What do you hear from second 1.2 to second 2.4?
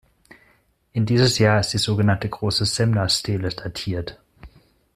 Jahr ist die sogenannte